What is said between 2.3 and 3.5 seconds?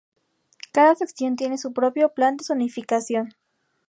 de zonificación.